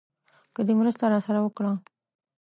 [0.53, 1.73] که دې مرسته راسره وکړه.